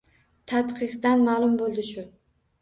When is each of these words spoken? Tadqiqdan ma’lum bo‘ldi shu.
Tadqiqdan 0.51 1.21
ma’lum 1.27 1.53
bo‘ldi 1.61 1.87
shu. 1.93 2.07